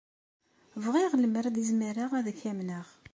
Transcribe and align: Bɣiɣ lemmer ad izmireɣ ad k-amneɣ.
Bɣiɣ 0.83 1.11
lemmer 1.15 1.45
ad 1.45 1.57
izmireɣ 1.63 2.11
ad 2.19 2.27
k-amneɣ. 2.39 2.87